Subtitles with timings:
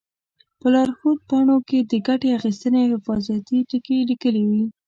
[0.59, 4.63] په لارښود پاڼو کې د ګټې اخیستنې او حفاظتي ټکي لیکلي وي.